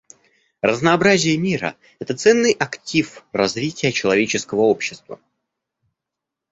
[0.61, 5.19] Разнообразие мира— это ценный актив развития человеческого общества.